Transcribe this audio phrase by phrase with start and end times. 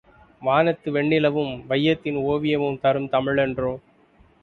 [0.41, 3.73] வானத்து வெண்ணிலவும் வையத்தின் ஓவியமும் தரும் தமிழன்றோ!